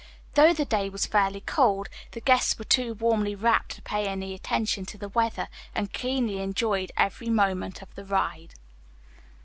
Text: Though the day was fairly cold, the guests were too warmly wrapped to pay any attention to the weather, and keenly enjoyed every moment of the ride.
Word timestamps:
Though 0.33 0.51
the 0.51 0.65
day 0.65 0.89
was 0.89 1.05
fairly 1.05 1.41
cold, 1.41 1.87
the 2.13 2.21
guests 2.21 2.57
were 2.57 2.65
too 2.65 2.95
warmly 2.95 3.35
wrapped 3.35 3.75
to 3.75 3.83
pay 3.83 4.07
any 4.07 4.33
attention 4.33 4.83
to 4.87 4.97
the 4.97 5.09
weather, 5.09 5.47
and 5.75 5.93
keenly 5.93 6.41
enjoyed 6.41 6.91
every 6.97 7.29
moment 7.29 7.83
of 7.83 7.93
the 7.93 8.03
ride. 8.03 8.55